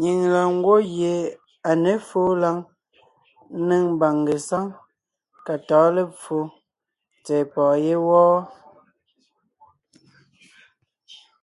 [0.00, 1.14] Nyìŋ lɔɔn ngwɔ́ gie
[1.68, 2.56] à ně fóo lǎŋ
[3.58, 4.66] ńnéŋ mbàŋ ngesáŋ
[5.46, 6.36] ka tɔ̌ɔn lepfo
[7.24, 8.34] tsɛ̀ɛ pɔ̀ɔn yé wɔ́.